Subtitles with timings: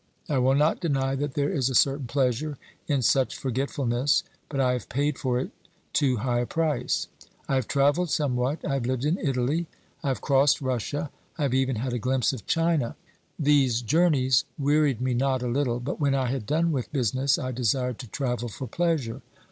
[0.27, 2.57] I will not deny that there is a certain pleasure
[2.87, 5.51] in such forge tfulness, but I have paid for it
[5.93, 7.07] too high a price.
[7.47, 9.67] I have travelled somewhat, I have lived in Italy,
[10.03, 12.95] I have crossed Russia, I have even had a glimpse of China.
[13.37, 17.51] These journeys wearied me not a little, but when I had done with business I
[17.51, 19.21] desired to travel for pleasure.